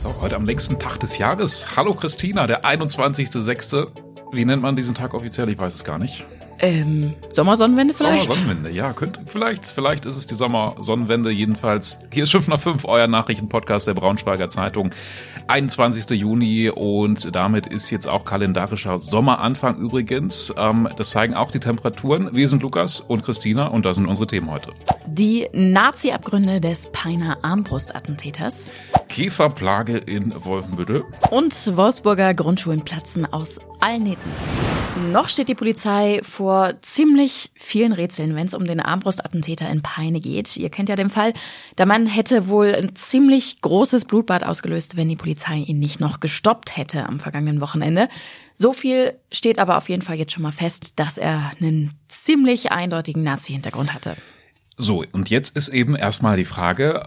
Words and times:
So, 0.00 0.14
heute 0.20 0.36
am 0.36 0.44
längsten 0.44 0.78
Tag 0.78 1.00
des 1.00 1.18
Jahres. 1.18 1.76
Hallo 1.76 1.92
Christina, 1.92 2.46
der 2.46 2.62
21.06. 2.62 3.88
Wie 4.30 4.44
nennt 4.44 4.62
man 4.62 4.76
diesen 4.76 4.94
Tag 4.94 5.12
offiziell? 5.12 5.48
Ich 5.48 5.58
weiß 5.58 5.74
es 5.74 5.82
gar 5.82 5.98
nicht. 5.98 6.24
Ähm, 6.60 7.14
Sommersonnenwende 7.30 7.94
vielleicht? 7.94 8.24
Sommersonnenwende, 8.24 8.70
ja, 8.70 8.92
könnte, 8.92 9.20
vielleicht, 9.26 9.66
vielleicht 9.66 10.04
ist 10.04 10.16
es 10.16 10.26
die 10.26 10.34
Sommersonnenwende. 10.34 11.30
Jedenfalls, 11.30 11.98
hier 12.12 12.24
ist 12.24 12.32
5 12.32 12.48
nach 12.48 12.60
5, 12.60 12.84
euer 12.84 13.06
Nachrichtenpodcast 13.06 13.86
der 13.86 13.94
Braunschweiger 13.94 14.48
Zeitung. 14.48 14.90
21. 15.46 16.10
Juni 16.10 16.68
und 16.68 17.34
damit 17.34 17.66
ist 17.66 17.90
jetzt 17.90 18.06
auch 18.06 18.24
kalendarischer 18.24 18.98
Sommeranfang 18.98 19.78
übrigens. 19.78 20.52
Ähm, 20.56 20.88
das 20.96 21.10
zeigen 21.10 21.34
auch 21.34 21.50
die 21.50 21.60
Temperaturen. 21.60 22.34
Wir 22.34 22.48
sind 22.48 22.62
Lukas 22.62 23.00
und 23.00 23.22
Christina 23.22 23.68
und 23.68 23.86
das 23.86 23.96
sind 23.96 24.06
unsere 24.06 24.26
Themen 24.26 24.50
heute. 24.50 24.72
Die 25.06 25.48
Nazi-Abgründe 25.52 26.60
des 26.60 26.90
Peiner 26.92 27.38
Armbrustattentäters. 27.42 28.70
Käferplage 29.08 29.96
in 29.96 30.34
Wolfenbüttel. 30.44 31.04
Und 31.30 31.76
Wolfsburger 31.76 32.34
Grundschulen 32.34 32.82
platzen 32.82 33.24
aus 33.32 33.58
allen 33.80 34.02
Nähten. 34.02 34.87
Noch 34.98 35.28
steht 35.28 35.48
die 35.48 35.54
Polizei 35.54 36.20
vor 36.22 36.74
ziemlich 36.82 37.50
vielen 37.54 37.92
Rätseln, 37.92 38.34
wenn 38.34 38.46
es 38.46 38.54
um 38.54 38.66
den 38.66 38.80
Armbrustattentäter 38.80 39.70
in 39.70 39.80
Peine 39.80 40.20
geht. 40.20 40.56
Ihr 40.56 40.70
kennt 40.70 40.88
ja 40.88 40.96
den 40.96 41.08
Fall. 41.08 41.32
Der 41.78 41.86
Mann 41.86 42.06
hätte 42.06 42.48
wohl 42.48 42.74
ein 42.74 42.94
ziemlich 42.94 43.60
großes 43.62 44.04
Blutbad 44.04 44.44
ausgelöst, 44.44 44.96
wenn 44.96 45.08
die 45.08 45.16
Polizei 45.16 45.58
ihn 45.58 45.78
nicht 45.78 46.00
noch 46.00 46.20
gestoppt 46.20 46.76
hätte 46.76 47.06
am 47.06 47.20
vergangenen 47.20 47.60
Wochenende. 47.60 48.08
So 48.54 48.72
viel 48.72 49.14
steht 49.32 49.58
aber 49.58 49.78
auf 49.78 49.88
jeden 49.88 50.02
Fall 50.02 50.16
jetzt 50.16 50.32
schon 50.32 50.42
mal 50.42 50.52
fest, 50.52 50.94
dass 50.96 51.16
er 51.16 51.52
einen 51.60 51.92
ziemlich 52.08 52.72
eindeutigen 52.72 53.22
Nazi-Hintergrund 53.22 53.94
hatte. 53.94 54.16
So, 54.76 55.04
und 55.12 55.30
jetzt 55.30 55.56
ist 55.56 55.68
eben 55.68 55.96
erstmal 55.96 56.36
die 56.36 56.44
Frage, 56.44 57.02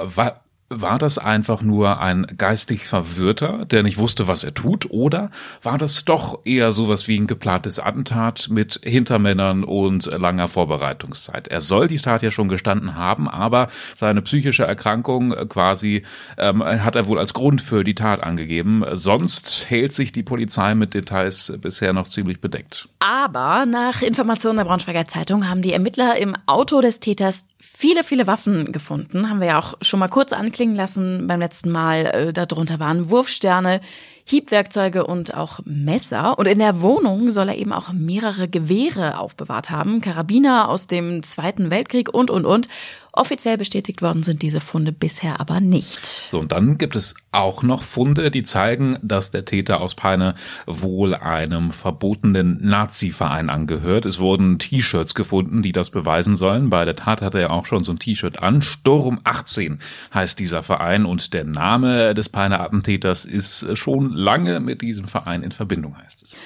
war 0.71 0.97
das 0.97 1.17
einfach 1.17 1.61
nur 1.61 1.99
ein 1.99 2.25
geistig 2.37 2.87
Verwirrter, 2.87 3.65
der 3.65 3.83
nicht 3.83 3.97
wusste, 3.97 4.27
was 4.27 4.43
er 4.43 4.53
tut, 4.53 4.89
oder 4.89 5.29
war 5.61 5.77
das 5.77 6.05
doch 6.05 6.39
eher 6.45 6.71
sowas 6.71 7.07
wie 7.07 7.19
ein 7.19 7.27
geplantes 7.27 7.79
Attentat 7.79 8.47
mit 8.49 8.79
Hintermännern 8.83 9.63
und 9.63 10.05
langer 10.05 10.47
Vorbereitungszeit? 10.47 11.49
Er 11.49 11.61
soll 11.61 11.87
die 11.87 11.97
Tat 11.97 12.21
ja 12.21 12.31
schon 12.31 12.47
gestanden 12.47 12.95
haben, 12.95 13.27
aber 13.27 13.67
seine 13.95 14.21
psychische 14.21 14.63
Erkrankung 14.63 15.31
quasi 15.49 16.03
ähm, 16.37 16.63
hat 16.63 16.95
er 16.95 17.05
wohl 17.07 17.19
als 17.19 17.33
Grund 17.33 17.61
für 17.61 17.83
die 17.83 17.95
Tat 17.95 18.23
angegeben. 18.23 18.85
Sonst 18.93 19.65
hält 19.69 19.91
sich 19.91 20.13
die 20.13 20.23
Polizei 20.23 20.73
mit 20.73 20.93
Details 20.93 21.53
bisher 21.61 21.91
noch 21.91 22.07
ziemlich 22.07 22.39
bedeckt. 22.39 22.87
Aber 22.99 23.65
nach 23.65 24.01
Informationen 24.01 24.57
der 24.57 24.65
Braunschweiger 24.65 25.07
Zeitung 25.07 25.49
haben 25.49 25.61
die 25.61 25.73
Ermittler 25.73 26.17
im 26.17 26.35
Auto 26.45 26.81
des 26.81 26.99
Täters 26.99 27.45
viele, 27.81 28.03
viele 28.03 28.27
Waffen 28.27 28.71
gefunden. 28.71 29.29
Haben 29.29 29.39
wir 29.39 29.47
ja 29.47 29.59
auch 29.59 29.73
schon 29.81 29.99
mal 29.99 30.07
kurz 30.07 30.33
anklingen 30.61 30.75
lassen 30.75 31.27
beim 31.27 31.39
letzten 31.39 31.71
Mal. 31.71 32.05
Äh, 32.05 32.33
darunter 32.33 32.79
waren 32.79 33.09
Wurfsterne, 33.09 33.81
Hiebwerkzeuge 34.25 35.07
und 35.07 35.35
auch 35.35 35.59
Messer. 35.65 36.37
Und 36.37 36.45
in 36.45 36.59
der 36.59 36.81
Wohnung 36.81 37.31
soll 37.31 37.49
er 37.49 37.57
eben 37.57 37.73
auch 37.73 37.91
mehrere 37.93 38.47
Gewehre 38.47 39.17
aufbewahrt 39.17 39.71
haben, 39.71 40.01
Karabiner 40.01 40.69
aus 40.69 40.85
dem 40.85 41.23
Zweiten 41.23 41.71
Weltkrieg 41.71 42.13
und, 42.13 42.29
und, 42.29 42.45
und. 42.45 42.67
Offiziell 43.13 43.57
bestätigt 43.57 44.01
worden 44.01 44.23
sind 44.23 44.41
diese 44.41 44.61
Funde 44.61 44.93
bisher 44.93 45.41
aber 45.41 45.59
nicht. 45.59 46.29
So, 46.31 46.39
und 46.39 46.53
dann 46.53 46.77
gibt 46.77 46.95
es 46.95 47.15
auch 47.33 47.61
noch 47.61 47.83
Funde, 47.83 48.31
die 48.31 48.43
zeigen, 48.43 48.97
dass 49.01 49.31
der 49.31 49.43
Täter 49.43 49.81
aus 49.81 49.95
Peine 49.95 50.35
wohl 50.65 51.13
einem 51.13 51.71
verbotenen 51.71 52.59
Nazi-Verein 52.61 53.49
angehört. 53.49 54.05
Es 54.05 54.19
wurden 54.19 54.59
T-Shirts 54.59 55.13
gefunden, 55.13 55.61
die 55.61 55.73
das 55.73 55.89
beweisen 55.89 56.37
sollen. 56.37 56.69
Bei 56.69 56.85
der 56.85 56.95
Tat 56.95 57.21
hatte 57.21 57.39
er 57.39 57.51
auch 57.51 57.65
schon 57.65 57.83
so 57.83 57.91
ein 57.91 57.99
T-Shirt 57.99 58.39
an. 58.39 58.61
Sturm 58.61 59.19
18 59.25 59.79
heißt 60.13 60.39
dieser 60.39 60.63
Verein 60.63 61.05
und 61.05 61.33
der 61.33 61.43
Name 61.43 62.13
des 62.13 62.29
Peiner 62.29 62.61
Attentäters 62.61 63.25
ist 63.25 63.77
schon 63.77 64.13
lange 64.13 64.61
mit 64.61 64.81
diesem 64.81 65.05
Verein 65.05 65.43
in 65.43 65.51
Verbindung, 65.51 65.97
heißt 65.97 66.23
es. 66.23 66.39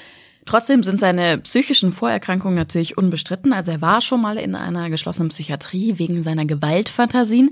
Trotzdem 0.46 0.84
sind 0.84 1.00
seine 1.00 1.40
psychischen 1.40 1.92
Vorerkrankungen 1.92 2.56
natürlich 2.56 2.98
unbestritten. 2.98 3.52
Also 3.52 3.72
er 3.72 3.82
war 3.82 4.02
schon 4.02 4.22
mal 4.22 4.38
in 4.38 4.56
einer 4.56 4.90
geschlossenen 4.90 5.30
Psychiatrie 5.30 5.98
wegen 5.98 6.22
seiner 6.22 6.46
Gewaltfantasien. 6.46 7.52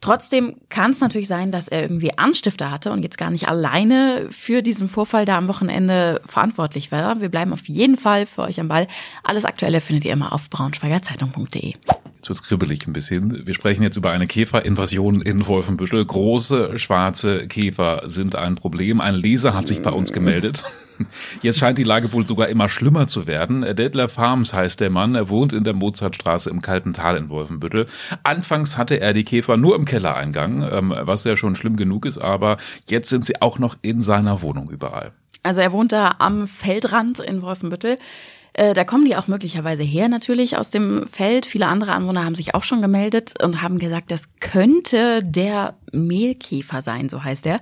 Trotzdem 0.00 0.56
kann 0.70 0.92
es 0.92 1.00
natürlich 1.00 1.28
sein, 1.28 1.52
dass 1.52 1.68
er 1.68 1.82
irgendwie 1.82 2.16
Anstifter 2.16 2.70
hatte 2.70 2.90
und 2.90 3.02
jetzt 3.02 3.18
gar 3.18 3.30
nicht 3.30 3.48
alleine 3.48 4.28
für 4.30 4.62
diesen 4.62 4.88
Vorfall 4.88 5.26
da 5.26 5.36
am 5.36 5.46
Wochenende 5.46 6.22
verantwortlich 6.24 6.90
war. 6.90 7.20
Wir 7.20 7.28
bleiben 7.28 7.52
auf 7.52 7.68
jeden 7.68 7.98
Fall 7.98 8.24
für 8.24 8.42
euch 8.42 8.58
am 8.58 8.68
Ball. 8.68 8.86
Alles 9.22 9.44
Aktuelle 9.44 9.82
findet 9.82 10.06
ihr 10.06 10.12
immer 10.12 10.32
auf 10.32 10.48
braunschweigerzeitung.de. 10.48 11.74
Jetzt 12.16 12.28
wird's 12.28 12.42
kribbelig 12.42 12.86
ein 12.86 12.94
bisschen. 12.94 13.46
Wir 13.46 13.52
sprechen 13.52 13.82
jetzt 13.82 13.96
über 13.96 14.10
eine 14.10 14.26
Käferinvasion 14.26 15.20
in 15.20 15.46
Wolfenbüttel. 15.46 16.02
Große 16.04 16.78
schwarze 16.78 17.46
Käfer 17.46 18.04
sind 18.06 18.36
ein 18.36 18.54
Problem. 18.54 19.02
Ein 19.02 19.14
Leser 19.14 19.52
hat 19.52 19.66
sich 19.66 19.82
bei 19.82 19.90
uns 19.90 20.12
gemeldet. 20.12 20.64
Jetzt 21.42 21.58
scheint 21.58 21.78
die 21.78 21.84
Lage 21.84 22.12
wohl 22.12 22.26
sogar 22.26 22.48
immer 22.48 22.68
schlimmer 22.68 23.06
zu 23.06 23.26
werden. 23.26 23.62
Detlef 23.74 24.12
Farms 24.12 24.54
heißt 24.54 24.80
der 24.80 24.90
Mann. 24.90 25.14
Er 25.14 25.28
wohnt 25.28 25.52
in 25.52 25.64
der 25.64 25.74
Mozartstraße 25.74 26.50
im 26.50 26.62
Kalten 26.62 26.92
Tal 26.92 27.16
in 27.16 27.28
Wolfenbüttel. 27.28 27.86
Anfangs 28.22 28.76
hatte 28.76 29.00
er 29.00 29.12
die 29.12 29.24
Käfer 29.24 29.56
nur 29.56 29.76
im 29.76 29.84
Kellereingang, 29.84 30.68
ähm, 30.70 30.94
was 30.96 31.24
ja 31.24 31.36
schon 31.36 31.56
schlimm 31.56 31.76
genug 31.76 32.06
ist, 32.06 32.18
aber 32.18 32.58
jetzt 32.86 33.08
sind 33.08 33.24
sie 33.24 33.40
auch 33.40 33.58
noch 33.58 33.76
in 33.82 34.02
seiner 34.02 34.42
Wohnung 34.42 34.70
überall. 34.70 35.12
Also 35.42 35.60
er 35.60 35.72
wohnt 35.72 35.92
da 35.92 36.16
am 36.18 36.46
Feldrand 36.46 37.18
in 37.18 37.42
Wolfenbüttel. 37.42 37.98
Äh, 38.52 38.74
da 38.74 38.84
kommen 38.84 39.04
die 39.04 39.16
auch 39.16 39.28
möglicherweise 39.28 39.82
her 39.82 40.08
natürlich 40.08 40.56
aus 40.56 40.70
dem 40.70 41.06
Feld. 41.08 41.46
Viele 41.46 41.66
andere 41.66 41.92
Anwohner 41.92 42.24
haben 42.24 42.34
sich 42.34 42.54
auch 42.54 42.64
schon 42.64 42.82
gemeldet 42.82 43.34
und 43.42 43.62
haben 43.62 43.78
gesagt, 43.78 44.10
das 44.10 44.24
könnte 44.40 45.20
der 45.22 45.74
Mehlkäfer 45.92 46.82
sein, 46.82 47.08
so 47.08 47.22
heißt 47.22 47.46
er. 47.46 47.60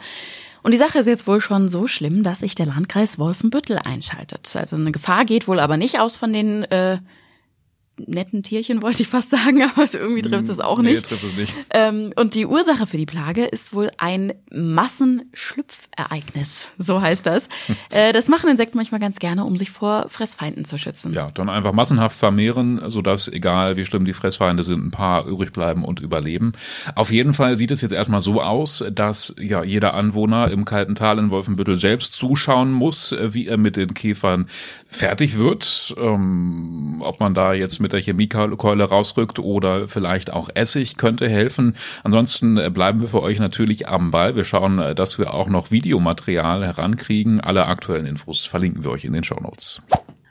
Und 0.62 0.72
die 0.72 0.78
Sache 0.78 0.98
ist 0.98 1.06
jetzt 1.06 1.26
wohl 1.26 1.40
schon 1.40 1.68
so 1.68 1.86
schlimm, 1.86 2.22
dass 2.22 2.40
sich 2.40 2.54
der 2.54 2.66
Landkreis 2.66 3.18
Wolfenbüttel 3.18 3.78
einschaltet. 3.78 4.54
Also 4.56 4.76
eine 4.76 4.92
Gefahr 4.92 5.24
geht 5.24 5.48
wohl 5.48 5.60
aber 5.60 5.76
nicht 5.76 6.00
aus 6.00 6.16
von 6.16 6.32
den 6.32 6.64
äh, 6.64 6.98
netten 8.06 8.42
Tierchen, 8.42 8.82
wollte 8.88 9.02
ich 9.02 9.08
fast 9.08 9.30
sagen, 9.30 9.62
aber 9.62 9.86
irgendwie 9.92 10.22
trifft 10.22 10.48
es 10.48 10.60
auch 10.60 10.80
nicht. 10.80 11.02
Nee, 11.02 11.08
trifft 11.08 11.24
es 11.24 11.36
nicht. 11.36 11.52
Ähm, 11.70 12.12
und 12.16 12.34
die 12.34 12.46
Ursache 12.46 12.86
für 12.86 12.96
die 12.96 13.06
Plage 13.06 13.44
ist 13.44 13.74
wohl 13.74 13.90
ein 13.98 14.32
Massenschlüpfereignis, 14.50 16.66
so 16.78 17.00
heißt 17.00 17.26
das. 17.26 17.48
äh, 17.90 18.12
das 18.12 18.28
machen 18.28 18.50
Insekten 18.50 18.78
manchmal 18.78 19.00
ganz 19.00 19.18
gerne, 19.18 19.44
um 19.44 19.56
sich 19.56 19.70
vor 19.70 20.06
Fressfeinden 20.08 20.64
zu 20.64 20.78
schützen. 20.78 21.12
Ja, 21.12 21.30
dann 21.32 21.48
einfach 21.48 21.72
massenhaft 21.72 22.18
vermehren, 22.18 22.80
sodass, 22.90 23.28
egal 23.28 23.76
wie 23.76 23.84
schlimm 23.84 24.04
die 24.04 24.12
Fressfeinde 24.12 24.64
sind, 24.64 24.86
ein 24.86 24.90
paar 24.90 25.26
übrig 25.26 25.52
bleiben 25.52 25.84
und 25.84 26.00
überleben. 26.00 26.52
Auf 26.94 27.10
jeden 27.10 27.34
Fall 27.34 27.56
sieht 27.56 27.70
es 27.70 27.80
jetzt 27.80 27.92
erstmal 27.92 28.20
so 28.20 28.42
aus, 28.42 28.84
dass 28.92 29.34
ja 29.38 29.64
jeder 29.64 29.94
Anwohner 29.94 30.50
im 30.50 30.64
kalten 30.64 30.94
Tal 30.94 31.18
in 31.18 31.30
Wolfenbüttel 31.30 31.76
selbst 31.76 32.12
zuschauen 32.12 32.72
muss, 32.72 33.14
wie 33.18 33.46
er 33.46 33.56
mit 33.56 33.76
den 33.76 33.94
Käfern 33.94 34.48
fertig 34.86 35.38
wird. 35.38 35.94
Ähm, 35.98 36.96
ob 37.00 37.20
man 37.20 37.34
da 37.34 37.52
jetzt 37.52 37.80
mit 37.80 37.87
mit 37.88 37.94
der 37.94 38.02
Chemiekeule 38.02 38.84
rausrückt 38.84 39.38
oder 39.38 39.88
vielleicht 39.88 40.30
auch 40.30 40.50
Essig 40.52 40.98
könnte 40.98 41.26
helfen. 41.26 41.74
Ansonsten 42.04 42.58
äh, 42.58 42.70
bleiben 42.70 43.00
wir 43.00 43.08
für 43.08 43.22
euch 43.22 43.38
natürlich 43.38 43.88
am 43.88 44.10
Ball. 44.10 44.36
Wir 44.36 44.44
schauen, 44.44 44.78
äh, 44.78 44.94
dass 44.94 45.18
wir 45.18 45.32
auch 45.32 45.48
noch 45.48 45.70
Videomaterial 45.70 46.66
herankriegen. 46.66 47.40
Alle 47.40 47.64
aktuellen 47.64 48.04
Infos 48.04 48.44
verlinken 48.44 48.84
wir 48.84 48.90
euch 48.90 49.04
in 49.04 49.14
den 49.14 49.24
Show 49.24 49.40
Notes. 49.40 49.80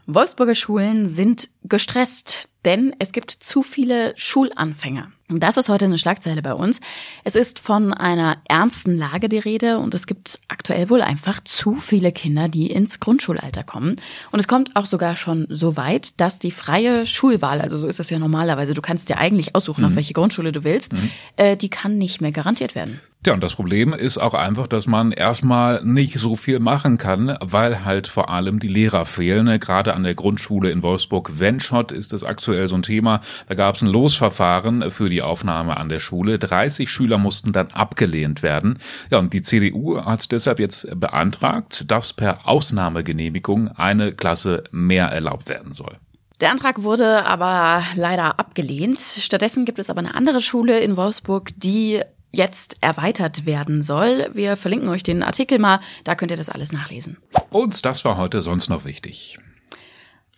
Wolfsburger 0.06 0.54
Schulen 0.54 1.08
sind 1.08 1.50
gestresst, 1.64 2.50
denn 2.64 2.96
es 3.00 3.12
gibt 3.12 3.32
zu 3.32 3.64
viele 3.64 4.14
Schulanfänger. 4.16 5.12
Und 5.30 5.42
das 5.42 5.58
ist 5.58 5.68
heute 5.68 5.86
eine 5.86 5.98
Schlagzeile 5.98 6.42
bei 6.42 6.54
uns. 6.54 6.80
Es 7.26 7.36
ist 7.36 7.60
von 7.60 7.94
einer 7.94 8.38
ernsten 8.48 8.98
Lage 8.98 9.28
die 9.28 9.40
Rede 9.40 9.78
und 9.80 9.94
es 9.94 10.08
gibt 10.08 10.40
aktuell 10.48 10.90
wohl 10.90 11.02
einfach 11.02 11.44
zu 11.44 11.76
viele 11.76 12.14
Kinder, 12.14 12.48
die 12.48 12.72
ins 12.72 13.02
Grundschulalter 13.02 13.64
kommen. 13.64 13.98
Und 14.32 14.40
es 14.40 14.48
kommt 14.48 14.78
auch 14.78 14.86
sogar 14.86 15.18
schon 15.18 15.46
so 15.50 15.76
weit, 15.76 16.22
dass 16.22 16.40
die 16.40 16.52
freie 16.52 17.06
Schulwahl, 17.06 17.60
also 17.60 17.78
so 17.78 17.88
ist 17.88 18.00
es 18.00 18.10
ja 18.10 18.20
normalerweise, 18.20 18.74
du 18.74 18.82
kannst 18.82 19.10
dir 19.10 19.18
eigentlich 19.18 19.54
aussuchen, 19.54 19.82
mhm. 19.82 19.90
auf 19.90 19.96
welche 19.98 20.14
Grundschule 20.14 20.54
du 20.54 20.64
willst, 20.64 20.94
mhm. 20.94 21.12
äh, 21.36 21.58
die 21.58 21.70
kann 21.70 21.98
nicht 21.98 22.22
mehr 22.22 22.32
garantiert 22.32 22.74
werden. 22.74 23.02
Ja, 23.26 23.34
und 23.34 23.42
das 23.42 23.56
Problem 23.56 23.94
ist 23.94 24.20
auch 24.20 24.36
einfach, 24.36 24.68
dass 24.68 24.88
man 24.88 25.12
erstmal 25.12 25.84
nicht 25.84 26.20
so 26.20 26.36
viel 26.36 26.60
machen 26.60 26.98
kann, 26.98 27.36
weil 27.42 27.84
halt 27.84 28.08
vor 28.08 28.30
allem 28.30 28.60
die 28.60 28.68
Lehrer 28.68 29.06
fehlen. 29.06 29.60
Gerade 29.60 29.96
an 29.96 30.04
der 30.04 30.16
Grundschule 30.16 30.70
in 30.70 30.84
Wolfsburg-Wenschott 30.84 31.92
ist 31.92 32.14
es 32.14 32.24
aktuell 32.24 32.68
so 32.68 32.76
ein 32.76 32.84
Thema. 32.84 33.22
Da 33.50 33.56
gab 33.56 33.76
es 33.76 33.82
ein 33.82 33.90
Losverfahren 33.90 34.92
für 34.92 35.10
die 35.10 35.24
Aufnahme 35.24 35.78
an 35.78 35.90
der 35.90 36.00
Schule. 36.00 36.40
30 36.40 36.90
Schüler 36.90 37.18
mussten 37.18 37.52
dann 37.52 37.72
abgelehnt 37.72 38.44
werden. 38.44 38.80
Ja, 39.10 39.18
und 39.18 39.34
die 39.34 39.42
CDU 39.42 40.00
hat 40.00 40.32
deshalb 40.32 40.60
jetzt 40.60 40.88
beantragt, 40.98 41.92
dass 41.92 42.14
per 42.14 42.48
Ausnahmegenehmigung 42.48 43.70
eine 43.70 44.14
Klasse 44.14 44.64
mehr 44.72 45.08
erlaubt 45.08 45.50
werden 45.50 45.74
soll. 45.74 45.98
Der 46.40 46.52
Antrag 46.52 46.84
wurde 46.84 47.26
aber 47.26 47.84
leider 47.96 48.40
abgelehnt. 48.40 49.00
Stattdessen 49.00 49.66
gibt 49.66 49.80
es 49.80 49.90
aber 49.90 50.00
eine 50.00 50.14
andere 50.14 50.40
Schule 50.40 50.80
in 50.80 50.96
Wolfsburg, 50.96 51.50
die 51.58 52.02
jetzt 52.38 52.78
erweitert 52.82 53.46
werden 53.46 53.84
soll. 53.84 54.30
Wir 54.34 54.56
verlinken 54.56 54.90
euch 54.90 55.04
den 55.04 55.24
Artikel 55.24 55.60
mal, 55.60 55.80
da 56.04 56.16
könnt 56.16 56.32
ihr 56.32 56.38
das 56.38 56.50
alles 56.50 56.72
nachlesen. 56.72 57.18
Und 57.50 57.84
das 57.84 58.06
war 58.06 58.16
heute 58.16 58.42
sonst 58.42 58.70
noch 58.70 58.86
wichtig. 58.86 59.38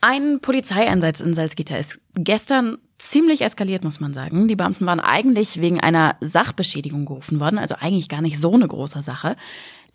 Ein 0.02 0.40
Polizeieinsatz 0.40 1.20
in 1.20 1.34
Salzgitter 1.34 1.78
ist 1.78 2.00
gestern 2.16 2.78
ziemlich 2.98 3.42
eskaliert, 3.42 3.84
muss 3.84 4.00
man 4.00 4.14
sagen. 4.14 4.48
Die 4.48 4.56
Beamten 4.56 4.86
waren 4.86 5.00
eigentlich 5.02 5.62
wegen 5.62 5.80
einer 5.80 6.16
Sachbeschädigung 6.22 7.06
gerufen 7.06 7.40
worden, 7.40 7.60
also 7.60 7.76
eigentlich 7.76 8.08
gar 8.08 8.22
nicht 8.22 8.40
so 8.40 8.54
eine 8.54 8.68
große 8.68 9.04
Sache. 9.04 9.36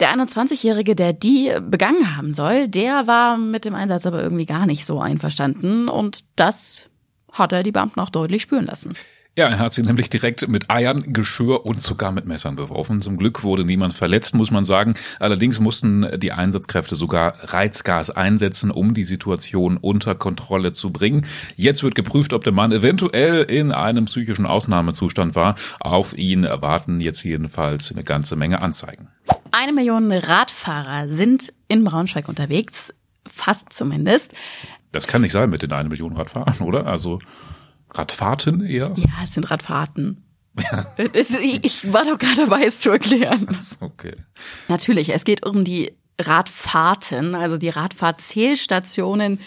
Der 0.00 0.14
21-Jährige, 0.14 0.94
der 0.94 1.12
die 1.12 1.54
begangen 1.60 2.16
haben 2.16 2.34
soll, 2.34 2.68
der 2.68 3.06
war 3.06 3.38
mit 3.38 3.64
dem 3.64 3.74
Einsatz 3.74 4.04
aber 4.04 4.22
irgendwie 4.22 4.46
gar 4.46 4.66
nicht 4.66 4.84
so 4.84 5.00
einverstanden 5.00 5.88
und 5.88 6.24
das 6.36 6.90
hat 7.32 7.52
er 7.52 7.62
die 7.62 7.72
Beamten 7.72 8.00
auch 8.00 8.10
deutlich 8.10 8.42
spüren 8.42 8.66
lassen. 8.66 8.94
Ja, 9.36 9.48
er 9.48 9.58
hat 9.58 9.72
sie 9.72 9.82
nämlich 9.82 10.08
direkt 10.10 10.46
mit 10.46 10.70
Eiern, 10.70 11.12
Geschirr 11.12 11.66
und 11.66 11.82
sogar 11.82 12.12
mit 12.12 12.25
Messern 12.25 12.54
beworfen. 12.54 13.00
Zum 13.00 13.16
Glück 13.16 13.42
wurde 13.42 13.64
niemand 13.64 13.94
verletzt, 13.94 14.36
muss 14.36 14.52
man 14.52 14.64
sagen. 14.64 14.94
Allerdings 15.19 15.58
mussten 15.58 16.06
die 16.20 16.31
Einsatzkräfte 16.31 16.94
sogar 16.94 17.34
Reizgas 17.52 18.10
einsetzen, 18.10 18.70
um 18.70 18.94
die 18.94 19.02
Situation 19.02 19.76
unter 19.76 20.14
Kontrolle 20.14 20.70
zu 20.70 20.92
bringen. 20.92 21.26
Jetzt 21.56 21.82
wird 21.82 21.96
geprüft, 21.96 22.32
ob 22.32 22.44
der 22.44 22.52
Mann 22.52 22.70
eventuell 22.70 23.42
in 23.42 23.72
einem 23.72 24.04
psychischen 24.04 24.46
Ausnahmezustand 24.46 25.34
war. 25.34 25.56
Auf 25.80 26.16
ihn 26.16 26.44
erwarten 26.44 27.00
jetzt 27.00 27.25
jedenfalls 27.25 27.90
eine 27.90 28.04
ganze 28.04 28.37
Menge 28.37 28.62
Anzeigen. 28.62 29.08
Eine 29.50 29.72
Million 29.72 30.12
Radfahrer 30.12 31.08
sind 31.08 31.52
in 31.66 31.82
Braunschweig 31.82 32.28
unterwegs, 32.28 32.94
fast 33.26 33.72
zumindest. 33.72 34.32
Das 34.92 35.08
kann 35.08 35.22
nicht 35.22 35.32
sein 35.32 35.50
mit 35.50 35.62
den 35.62 35.72
eine 35.72 35.88
Million 35.88 36.16
Radfahrern, 36.16 36.60
oder? 36.60 36.87
Also 36.87 37.19
Radfahrten 37.94 38.64
eher? 38.64 38.93
Ja, 38.96 39.23
es 39.23 39.32
sind 39.32 39.50
Radfahrten. 39.50 40.25
Ja. 40.61 40.87
Ich 41.62 41.93
war 41.93 42.05
doch 42.05 42.19
gerade 42.19 42.44
dabei, 42.44 42.64
es 42.64 42.81
zu 42.81 42.91
erklären. 42.91 43.46
Okay. 43.81 44.14
Natürlich, 44.69 45.12
es 45.12 45.25
geht 45.25 45.44
um 45.44 45.64
die 45.64 45.93
Radfahrten, 46.20 47.35
also 47.35 47.58
die 47.58 47.70
Radfahrzählstationen. 47.70 49.41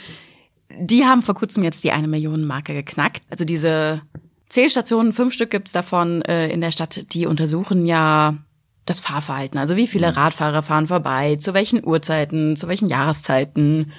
Die 0.80 1.06
haben 1.06 1.22
vor 1.22 1.36
kurzem 1.36 1.64
jetzt 1.64 1.84
die 1.84 1.92
eine 1.92 2.08
Million 2.08 2.46
Marke 2.46 2.74
geknackt. 2.74 3.24
Also 3.30 3.46
diese 3.46 4.02
Zählstationen, 4.50 5.14
fünf 5.14 5.34
Stück 5.34 5.50
gibt's 5.50 5.72
davon 5.72 6.22
äh, 6.24 6.50
in 6.50 6.62
der 6.62 6.72
Stadt, 6.72 7.14
die 7.14 7.26
untersuchen 7.26 7.86
ja 7.86 8.38
das 8.86 9.00
Fahrverhalten. 9.00 9.60
Also 9.60 9.76
wie 9.76 9.88
viele 9.88 10.08
mhm. 10.12 10.18
Radfahrer 10.18 10.64
fahren 10.64 10.88
vorbei, 10.88 11.36
zu 11.38 11.54
welchen 11.54 11.86
Uhrzeiten, 11.86 12.58
zu 12.58 12.68
welchen 12.68 12.90
Jahreszeiten. 12.90 13.92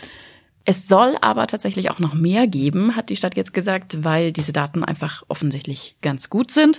Es 0.70 0.87
soll 0.87 1.17
aber 1.23 1.47
tatsächlich 1.47 1.91
auch 1.91 1.99
noch 1.99 2.12
mehr 2.12 2.47
geben, 2.47 2.94
hat 2.94 3.09
die 3.09 3.17
Stadt 3.17 3.38
jetzt 3.38 3.55
gesagt, 3.55 4.05
weil 4.05 4.32
diese 4.32 4.53
Daten 4.53 4.85
einfach 4.85 5.23
offensichtlich 5.29 5.97
ganz 6.03 6.29
gut 6.29 6.50
sind. 6.50 6.79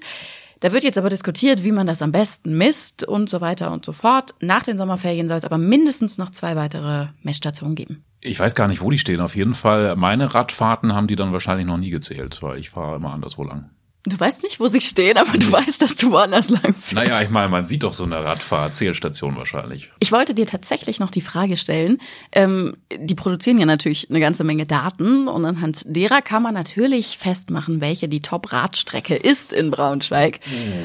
Da 0.59 0.71
wird 0.73 0.83
jetzt 0.83 0.99
aber 0.99 1.09
diskutiert, 1.09 1.63
wie 1.63 1.71
man 1.71 1.87
das 1.87 2.03
am 2.03 2.11
besten 2.11 2.55
misst 2.55 3.03
und 3.03 3.31
so 3.31 3.41
weiter 3.41 3.71
und 3.71 3.83
so 3.83 3.91
fort. 3.91 4.35
Nach 4.41 4.61
den 4.61 4.77
Sommerferien 4.77 5.27
soll 5.27 5.39
es 5.39 5.43
aber 5.43 5.57
mindestens 5.57 6.19
noch 6.19 6.29
zwei 6.29 6.55
weitere 6.55 7.07
Messstationen 7.23 7.73
geben. 7.73 8.03
Ich 8.21 8.39
weiß 8.39 8.53
gar 8.53 8.67
nicht, 8.67 8.81
wo 8.81 8.91
die 8.91 8.99
stehen. 8.99 9.21
Auf 9.21 9.35
jeden 9.35 9.55
Fall, 9.55 9.95
meine 9.95 10.35
Radfahrten 10.35 10.93
haben 10.93 11.07
die 11.07 11.15
dann 11.15 11.33
wahrscheinlich 11.33 11.65
noch 11.65 11.77
nie 11.77 11.89
gezählt, 11.89 12.43
weil 12.43 12.59
ich 12.59 12.69
fahre 12.69 12.97
immer 12.97 13.11
anderswo 13.11 13.43
lang. 13.43 13.71
Du 14.05 14.17
weißt 14.17 14.43
nicht, 14.43 14.61
wo 14.61 14.67
sie 14.67 14.79
stehen, 14.79 15.17
aber 15.17 15.37
du 15.37 15.51
weißt, 15.51 15.81
dass 15.81 15.95
du 15.95 16.11
woanders 16.11 16.49
lang 16.49 16.73
fährst. 16.73 16.93
Naja, 16.93 17.21
ich 17.21 17.29
meine, 17.29 17.49
man 17.49 17.65
sieht 17.65 17.83
doch 17.83 17.91
so 17.91 18.05
eine 18.05 18.23
Radfahrzählstation 18.23 19.35
wahrscheinlich. 19.35 19.91
Ich 19.99 20.13
wollte 20.13 20.33
dir 20.33 20.45
tatsächlich 20.45 21.01
noch 21.01 21.11
die 21.11 21.21
Frage 21.21 21.57
stellen. 21.57 21.97
Ähm, 22.31 22.77
die 22.97 23.15
produzieren 23.15 23.59
ja 23.59 23.65
natürlich 23.65 24.09
eine 24.09 24.21
ganze 24.21 24.45
Menge 24.45 24.65
Daten 24.65 25.27
und 25.27 25.45
anhand 25.45 25.83
derer 25.85 26.21
kann 26.21 26.43
man 26.43 26.53
natürlich 26.53 27.17
festmachen, 27.17 27.81
welche 27.81 28.07
die 28.07 28.21
Top-Radstrecke 28.21 29.15
ist 29.15 29.51
in 29.51 29.69
Braunschweig. 29.69 30.39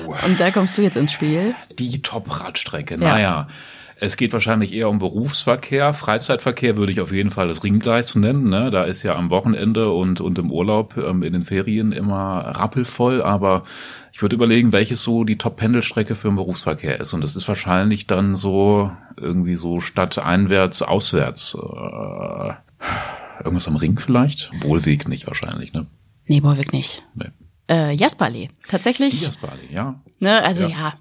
Uh. 0.07 0.15
Und 0.27 0.41
da 0.41 0.51
kommst 0.51 0.77
du 0.77 0.83
jetzt 0.83 0.97
ins 0.97 1.13
Spiel. 1.13 1.55
Die 1.79 2.03
Top-Radstrecke, 2.03 2.99
naja. 2.99 3.19
Ja. 3.19 3.47
Es 3.97 4.17
geht 4.17 4.33
wahrscheinlich 4.33 4.73
eher 4.73 4.89
um 4.89 4.99
Berufsverkehr. 4.99 5.95
Freizeitverkehr 5.95 6.77
würde 6.77 6.93
ich 6.93 7.01
auf 7.01 7.13
jeden 7.13 7.31
Fall 7.31 7.49
das 7.49 7.63
Ringgleis 7.63 8.17
nennen. 8.17 8.49
Ne? 8.49 8.71
Da 8.71 8.85
ist 8.85 9.03
ja 9.03 9.15
am 9.15 9.31
Wochenende 9.31 9.93
und, 9.93 10.21
und 10.21 10.39
im 10.39 10.51
Urlaub 10.51 10.97
ähm, 10.97 11.23
in 11.23 11.33
den 11.33 11.43
Ferien 11.43 11.93
immer 11.93 12.41
rappelvoll. 12.41 13.23
Aber 13.23 13.63
ich 14.13 14.21
würde 14.21 14.35
überlegen, 14.35 14.73
welches 14.73 15.03
so 15.03 15.25
die 15.25 15.39
Top-Pendelstrecke 15.39 16.17
für 16.17 16.29
den 16.29 16.37
Berufsverkehr 16.37 16.99
ist. 16.99 17.13
Und 17.13 17.21
das 17.21 17.37
ist 17.37 17.47
wahrscheinlich 17.47 18.07
dann 18.07 18.35
so 18.35 18.91
irgendwie 19.17 19.55
so 19.55 19.81
statt 19.81 20.19
einwärts, 20.19 20.83
auswärts. 20.83 21.55
Äh, 21.55 22.55
irgendwas 23.45 23.69
am 23.69 23.77
Ring 23.77 23.99
vielleicht? 23.99 24.51
Wohlweg 24.61 25.09
nicht 25.09 25.27
wahrscheinlich, 25.27 25.73
ne? 25.73 25.87
Nee, 26.27 26.43
Wohlweg 26.43 26.73
nicht. 26.73 27.03
Nee. 27.15 27.31
Äh, 27.69 27.93
Jasperlee. 27.95 28.49
Tatsächlich. 28.69 29.23
Jasperlee, 29.23 29.73
ja. 29.73 30.01
Ne, 30.19 30.43
also 30.43 30.63
ja. 30.63 30.69
ja 30.69 30.95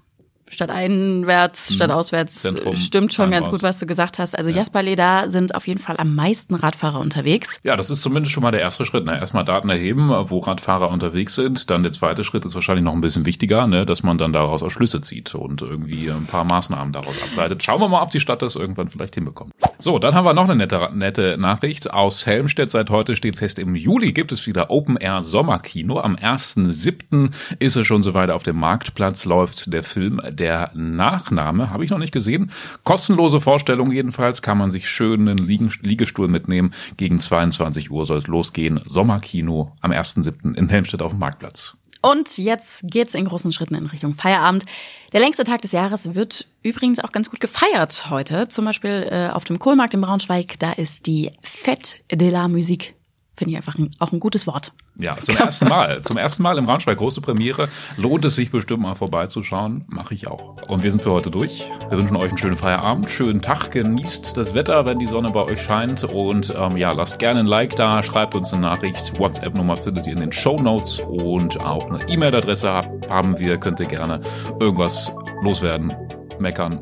statt 0.54 0.70
einwärts, 0.70 1.70
mhm. 1.70 1.74
statt 1.74 1.90
auswärts. 1.90 2.42
Zentrum, 2.42 2.74
Stimmt 2.76 3.12
schon 3.12 3.30
ganz 3.30 3.48
gut, 3.48 3.62
was 3.62 3.78
du 3.78 3.86
gesagt 3.86 4.18
hast. 4.18 4.36
Also 4.36 4.50
ja. 4.50 4.56
Jasperlee, 4.56 4.96
da 4.96 5.28
sind 5.28 5.54
auf 5.54 5.66
jeden 5.66 5.80
Fall 5.80 5.96
am 5.98 6.14
meisten 6.14 6.54
Radfahrer 6.54 7.00
unterwegs. 7.00 7.60
Ja, 7.62 7.76
das 7.76 7.90
ist 7.90 8.02
zumindest 8.02 8.32
schon 8.32 8.42
mal 8.42 8.50
der 8.50 8.60
erste 8.60 8.84
Schritt. 8.84 9.04
Ne? 9.04 9.18
Erstmal 9.18 9.44
Daten 9.44 9.68
erheben, 9.68 10.10
wo 10.10 10.38
Radfahrer 10.38 10.90
unterwegs 10.90 11.34
sind. 11.34 11.70
Dann 11.70 11.82
der 11.82 11.92
zweite 11.92 12.24
Schritt 12.24 12.44
ist 12.44 12.54
wahrscheinlich 12.54 12.84
noch 12.84 12.92
ein 12.92 13.00
bisschen 13.00 13.26
wichtiger, 13.26 13.66
ne? 13.66 13.86
dass 13.86 14.02
man 14.02 14.18
dann 14.18 14.32
daraus 14.32 14.62
auch 14.62 14.70
Schlüsse 14.70 15.00
zieht 15.00 15.34
und 15.34 15.62
irgendwie 15.62 16.10
ein 16.10 16.26
paar 16.26 16.44
Maßnahmen 16.44 16.92
daraus 16.92 17.22
ableitet. 17.22 17.62
Schauen 17.62 17.80
wir 17.80 17.88
mal, 17.88 18.02
ob 18.02 18.10
die 18.10 18.20
Stadt 18.20 18.42
das 18.42 18.56
irgendwann 18.56 18.88
vielleicht 18.88 19.14
hinbekommt. 19.14 19.52
So, 19.78 19.98
dann 19.98 20.14
haben 20.14 20.24
wir 20.24 20.34
noch 20.34 20.44
eine 20.44 20.56
nette, 20.56 20.90
nette 20.94 21.36
Nachricht 21.38 21.90
aus 21.92 22.26
Helmstedt. 22.26 22.70
Seit 22.70 22.90
heute 22.90 23.16
steht 23.16 23.36
fest, 23.36 23.58
im 23.58 23.74
Juli 23.74 24.12
gibt 24.12 24.32
es 24.32 24.46
wieder 24.46 24.70
Open 24.70 24.96
Air 24.96 25.22
Sommerkino. 25.22 26.00
Am 26.00 26.16
1.7. 26.16 27.30
ist 27.58 27.76
es 27.76 27.86
schon 27.86 28.02
soweit 28.02 28.30
auf 28.30 28.42
dem 28.42 28.56
Marktplatz 28.56 29.24
läuft 29.24 29.72
der 29.72 29.82
Film 29.82 30.20
Der 30.30 30.43
Nachname. 30.74 31.70
Habe 31.70 31.84
ich 31.84 31.90
noch 31.90 31.98
nicht 31.98 32.12
gesehen. 32.12 32.50
Kostenlose 32.84 33.40
Vorstellung 33.40 33.92
jedenfalls. 33.92 34.42
Kann 34.42 34.58
man 34.58 34.70
sich 34.70 34.88
schön 34.88 35.28
einen 35.28 35.38
Liegestuhl 35.38 36.28
mitnehmen. 36.28 36.74
Gegen 36.96 37.18
22 37.18 37.90
Uhr 37.90 38.06
soll 38.06 38.18
es 38.18 38.26
losgehen. 38.26 38.80
Sommerkino 38.86 39.72
am 39.80 39.90
1.7. 39.92 40.54
in 40.54 40.68
Helmstedt 40.68 41.02
auf 41.02 41.12
dem 41.12 41.18
Marktplatz. 41.18 41.76
Und 42.02 42.36
jetzt 42.36 42.82
geht's 42.88 43.14
in 43.14 43.24
großen 43.24 43.50
Schritten 43.52 43.74
in 43.74 43.86
Richtung 43.86 44.14
Feierabend. 44.14 44.66
Der 45.12 45.20
längste 45.20 45.44
Tag 45.44 45.62
des 45.62 45.72
Jahres 45.72 46.14
wird 46.14 46.46
übrigens 46.62 47.00
auch 47.00 47.12
ganz 47.12 47.30
gut 47.30 47.40
gefeiert 47.40 48.10
heute. 48.10 48.48
Zum 48.48 48.66
Beispiel 48.66 49.08
äh, 49.10 49.28
auf 49.30 49.44
dem 49.44 49.58
Kohlmarkt 49.58 49.94
in 49.94 50.02
Braunschweig. 50.02 50.58
Da 50.58 50.72
ist 50.72 51.06
die 51.06 51.32
Fête 51.42 51.96
de 52.10 52.28
la 52.28 52.46
Musique 52.48 52.94
Finde 53.36 53.52
ich 53.52 53.56
einfach 53.56 53.76
ein, 53.76 53.90
auch 53.98 54.12
ein 54.12 54.20
gutes 54.20 54.46
Wort. 54.46 54.72
Ja, 54.96 55.16
zum 55.16 55.36
ersten 55.36 55.68
Mal. 55.68 56.02
Zum 56.02 56.16
ersten 56.16 56.42
Mal 56.42 56.56
im 56.56 56.66
Braunschweig 56.66 56.98
große 56.98 57.20
Premiere. 57.20 57.68
Lohnt 57.96 58.24
es 58.24 58.36
sich 58.36 58.50
bestimmt 58.50 58.82
mal 58.82 58.94
vorbeizuschauen. 58.94 59.84
Mache 59.88 60.14
ich 60.14 60.28
auch. 60.28 60.56
Und 60.68 60.82
wir 60.84 60.90
sind 60.90 61.02
für 61.02 61.10
heute 61.10 61.30
durch. 61.30 61.68
Wir 61.88 61.98
wünschen 61.98 62.16
euch 62.16 62.28
einen 62.28 62.38
schönen 62.38 62.56
Feierabend, 62.56 63.10
schönen 63.10 63.42
Tag. 63.42 63.72
Genießt 63.72 64.36
das 64.36 64.54
Wetter, 64.54 64.86
wenn 64.86 65.00
die 65.00 65.06
Sonne 65.06 65.32
bei 65.32 65.42
euch 65.42 65.62
scheint. 65.62 66.04
Und 66.04 66.54
ähm, 66.56 66.76
ja, 66.76 66.92
lasst 66.92 67.18
gerne 67.18 67.40
ein 67.40 67.46
Like 67.46 67.74
da, 67.74 68.02
schreibt 68.04 68.36
uns 68.36 68.52
eine 68.52 68.62
Nachricht. 68.62 69.18
WhatsApp-Nummer 69.18 69.76
findet 69.76 70.06
ihr 70.06 70.12
in 70.12 70.20
den 70.20 70.32
Show 70.32 70.56
Notes 70.56 71.00
und 71.00 71.64
auch 71.64 71.90
eine 71.90 72.08
E-Mail-Adresse 72.08 72.80
haben 73.08 73.38
wir. 73.38 73.58
Könnt 73.58 73.80
ihr 73.80 73.86
gerne 73.86 74.20
irgendwas 74.60 75.10
loswerden, 75.42 75.92
meckern, 76.38 76.78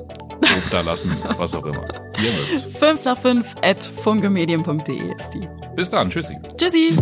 Lob 0.52 0.70
da 0.70 0.80
lassen, 0.82 1.16
was 1.38 1.54
auch 1.54 1.64
immer. 1.64 1.86
5 2.78 3.04
nach 3.04 3.18
5 3.18 3.54
at 3.62 3.82
funkemedien.de 3.82 5.14
ist 5.16 5.30
die. 5.30 5.48
Bis 5.74 5.88
dann. 5.88 6.10
Tschüssi. 6.10 6.36
Tschüssi. 6.58 6.98